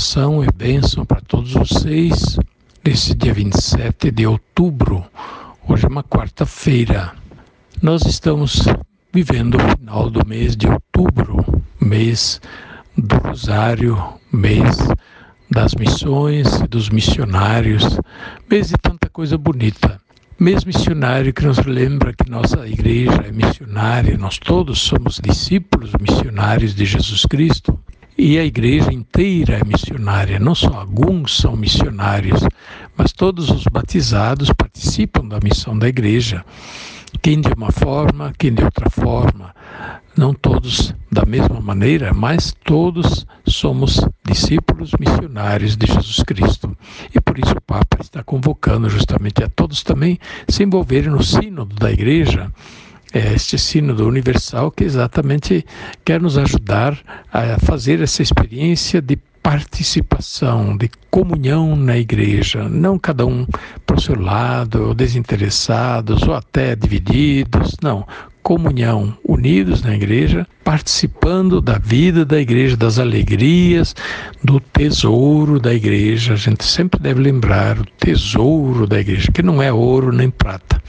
[0.00, 2.38] saudação e bênção para todos vocês
[2.82, 5.04] nesse dia 27 de outubro.
[5.68, 7.12] Hoje é uma quarta-feira.
[7.82, 8.62] Nós estamos
[9.12, 11.44] vivendo o final do mês de outubro,
[11.78, 12.40] mês
[12.96, 14.78] do Rosário, mês
[15.50, 18.00] das missões e dos missionários,
[18.50, 20.00] mês de tanta coisa bonita.
[20.38, 26.74] Mês missionário que nos lembra que nossa igreja é missionária, nós todos somos discípulos missionários
[26.74, 27.78] de Jesus Cristo
[28.20, 32.42] e a igreja inteira é missionária, não só alguns são missionários,
[32.94, 36.44] mas todos os batizados participam da missão da igreja.
[37.22, 39.54] Quem de uma forma, quem de outra forma,
[40.14, 46.76] não todos da mesma maneira, mas todos somos discípulos missionários de Jesus Cristo.
[47.14, 51.74] E por isso o Papa está convocando justamente a todos também se envolverem no sínodo
[51.74, 52.52] da igreja,
[53.12, 55.64] este sínodo universal que exatamente
[56.04, 56.98] quer nos ajudar
[57.32, 63.46] a fazer essa experiência de participação, de comunhão na igreja, não cada um
[63.86, 68.06] para o seu lado, ou desinteressados, ou até divididos, não.
[68.42, 73.94] Comunhão, unidos na igreja, participando da vida da igreja, das alegrias,
[74.42, 76.34] do tesouro da igreja.
[76.34, 80.82] A gente sempre deve lembrar o tesouro da igreja, que não é ouro nem prata,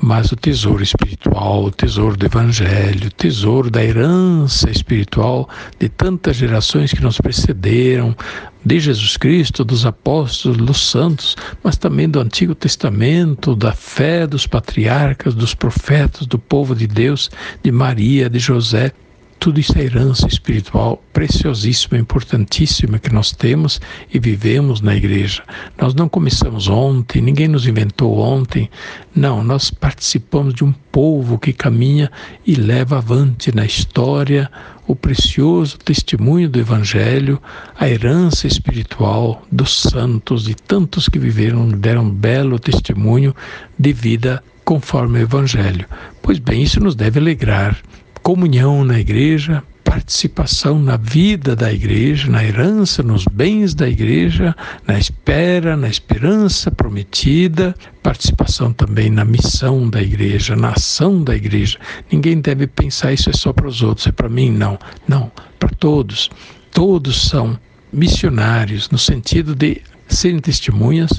[0.00, 5.48] mas o tesouro espiritual, o tesouro do evangelho, o tesouro da herança espiritual
[5.78, 8.16] de tantas gerações que nos precederam,
[8.64, 14.46] de Jesus Cristo, dos apóstolos, dos santos, mas também do Antigo Testamento, da fé dos
[14.46, 17.30] patriarcas, dos profetas, do povo de Deus,
[17.62, 18.92] de Maria, de José.
[19.40, 23.80] Tudo isso é herança espiritual preciosíssima, importantíssima que nós temos
[24.12, 25.42] e vivemos na igreja.
[25.80, 28.68] Nós não começamos ontem, ninguém nos inventou ontem.
[29.16, 32.12] Não, nós participamos de um povo que caminha
[32.46, 34.50] e leva avante na história
[34.86, 37.40] o precioso testemunho do Evangelho,
[37.78, 43.34] a herança espiritual dos santos e tantos que viveram, deram belo testemunho
[43.78, 45.86] de vida conforme o Evangelho.
[46.20, 47.80] Pois bem, isso nos deve alegrar
[48.30, 54.54] comunhão na igreja, participação na vida da igreja, na herança, nos bens da igreja,
[54.86, 57.74] na espera, na esperança prometida,
[58.04, 61.76] participação também na missão da igreja, na ação da igreja.
[62.08, 64.78] Ninguém deve pensar isso é só para os outros, é para mim, não.
[65.08, 66.30] Não, para todos.
[66.70, 67.58] Todos são
[67.92, 71.10] missionários no sentido de serem testemunhas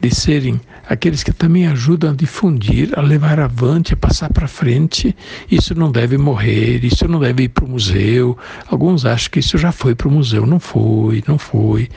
[0.00, 5.16] de serem aqueles que também ajudam a difundir, a levar avante, a passar para frente.
[5.50, 8.36] Isso não deve morrer, isso não deve ir para o museu.
[8.68, 10.46] Alguns acham que isso já foi para o museu.
[10.46, 11.88] Não foi, não foi.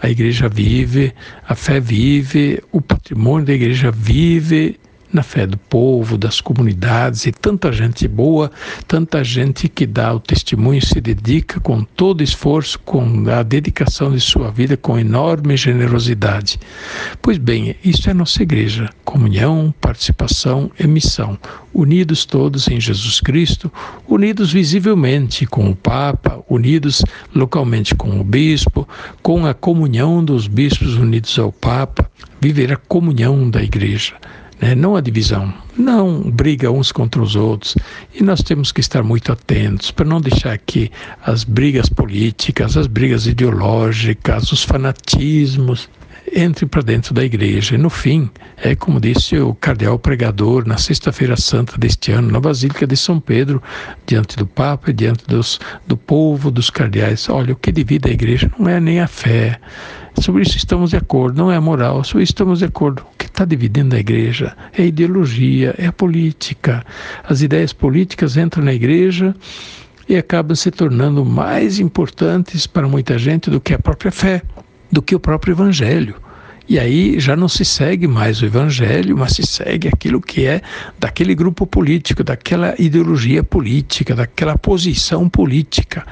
[0.00, 1.12] A igreja vive,
[1.46, 4.78] a fé vive, o patrimônio da igreja vive
[5.12, 8.50] na fé do povo, das comunidades e tanta gente boa,
[8.86, 14.20] tanta gente que dá o testemunho, se dedica com todo esforço, com a dedicação de
[14.20, 16.58] sua vida, com enorme generosidade.
[17.20, 21.38] Pois bem, isso é nossa igreja: comunhão, participação e missão,
[21.74, 23.70] unidos todos em Jesus Cristo,
[24.08, 27.02] unidos visivelmente com o Papa, unidos
[27.34, 28.88] localmente com o bispo,
[29.22, 32.10] com a comunhão dos bispos unidos ao Papa,
[32.40, 34.14] viver a comunhão da igreja
[34.60, 34.74] né?
[34.74, 37.76] não a divisão, não briga uns contra os outros.
[38.14, 40.90] E nós temos que estar muito atentos para não deixar que
[41.24, 45.88] as brigas políticas, as brigas ideológicas, os fanatismos
[46.34, 47.74] entrem para dentro da igreja.
[47.74, 52.40] E no fim, é como disse o cardeal pregador na Sexta-feira Santa deste ano, na
[52.40, 53.62] Basílica de São Pedro,
[54.06, 58.12] diante do Papa e diante dos, do povo, dos cardeais: olha, o que divide a
[58.12, 59.58] igreja não é nem a fé.
[60.20, 63.04] Sobre isso estamos de acordo, não é moral, sobre isso estamos de acordo
[63.40, 66.84] está dividindo a igreja é a ideologia, é a política.
[67.24, 69.34] As ideias políticas entram na igreja
[70.06, 74.42] e acabam se tornando mais importantes para muita gente do que a própria fé,
[74.92, 76.16] do que o próprio evangelho.
[76.70, 80.62] E aí já não se segue mais o evangelho, mas se segue aquilo que é
[81.00, 86.06] daquele grupo político, daquela ideologia política, daquela posição política.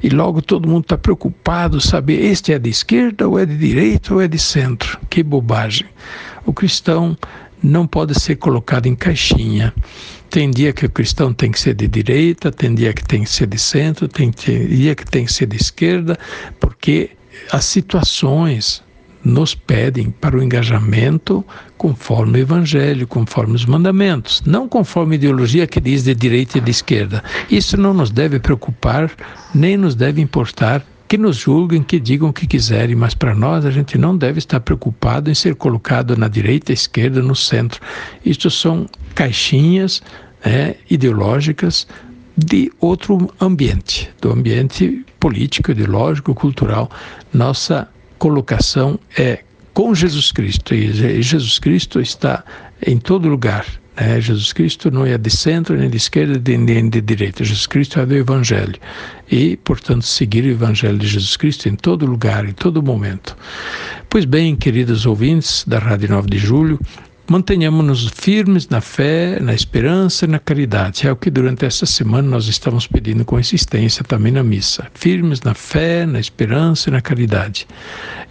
[0.00, 4.14] E logo todo mundo está preocupado saber este é de esquerda ou é de direita
[4.14, 5.00] ou é de centro.
[5.10, 5.88] Que bobagem.
[6.46, 7.18] O cristão
[7.60, 9.74] não pode ser colocado em caixinha.
[10.30, 13.30] Tem dia que o cristão tem que ser de direita, tem dia que tem que
[13.30, 16.16] ser de centro, tem dia que tem que ser de esquerda,
[16.60, 17.10] porque
[17.50, 18.80] as situações
[19.24, 21.44] nos pedem para o engajamento
[21.78, 26.60] conforme o Evangelho, conforme os mandamentos, não conforme a ideologia que diz de direita e
[26.60, 27.24] de esquerda.
[27.50, 29.10] Isso não nos deve preocupar,
[29.54, 33.64] nem nos deve importar que nos julguem, que digam o que quiserem, mas para nós
[33.64, 37.80] a gente não deve estar preocupado em ser colocado na direita, esquerda, no centro.
[38.24, 40.02] Isto são caixinhas
[40.44, 41.86] né, ideológicas
[42.36, 46.90] de outro ambiente, do ambiente político, ideológico, cultural.
[47.32, 47.88] Nossa
[48.18, 49.40] colocação é
[49.72, 52.44] com Jesus Cristo, e Jesus Cristo está
[52.86, 53.66] em todo lugar.
[53.96, 54.20] Né?
[54.20, 57.44] Jesus Cristo não é de centro, nem de esquerda, nem de direita.
[57.44, 58.76] Jesus Cristo é do Evangelho.
[59.30, 63.36] E, portanto, seguir o Evangelho de Jesus Cristo em todo lugar, em todo momento.
[64.08, 66.78] Pois bem, queridos ouvintes da Rádio 9 de Julho,
[67.26, 71.08] Mantenhamos-nos firmes na fé, na esperança e na caridade.
[71.08, 74.86] É o que durante esta semana nós estamos pedindo com insistência também na missa.
[74.92, 77.66] Firmes na fé, na esperança e na caridade.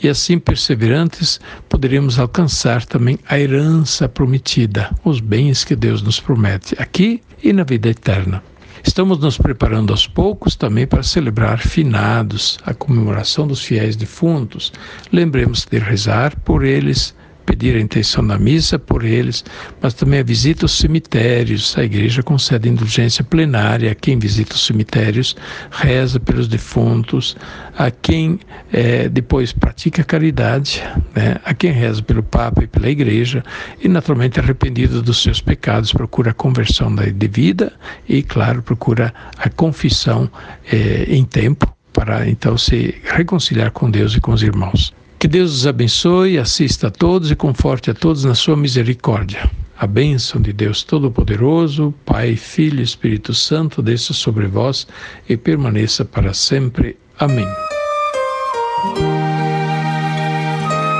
[0.01, 6.75] E assim, perseverantes, poderemos alcançar também a herança prometida, os bens que Deus nos promete,
[6.77, 8.43] aqui e na vida eterna.
[8.85, 14.71] Estamos nos preparando aos poucos também para celebrar finados, a comemoração dos fiéis defuntos.
[15.11, 19.43] Lembremos de rezar por eles pedir a intenção da missa por eles,
[19.81, 21.77] mas também a visita aos cemitérios.
[21.77, 25.35] A igreja concede indulgência plenária a quem visita os cemitérios,
[25.71, 27.35] reza pelos defuntos,
[27.77, 28.39] a quem
[28.71, 30.83] é, depois pratica caridade,
[31.15, 31.37] né?
[31.43, 33.43] a quem reza pelo Papa e pela igreja,
[33.81, 37.73] e naturalmente arrependido dos seus pecados, procura a conversão da devida
[38.07, 40.29] e, claro, procura a confissão
[40.71, 44.93] é, em tempo para então se reconciliar com Deus e com os irmãos.
[45.23, 49.49] Que Deus os abençoe, assista a todos e conforte a todos na sua misericórdia.
[49.79, 54.85] A bênção de Deus Todo-Poderoso, Pai, Filho e Espírito Santo, desça sobre vós
[55.29, 56.97] e permaneça para sempre.
[57.17, 57.47] Amém.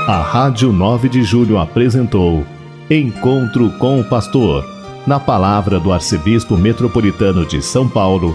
[0.08, 2.46] A Rádio 9 de Julho apresentou
[2.88, 4.64] Encontro com o Pastor,
[5.06, 8.34] na palavra do Arcebispo Metropolitano de São Paulo